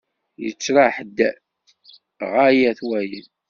Yettraḥ-d 0.43 1.17
ɣaya-t 2.33 2.79
wayen! 2.87 3.27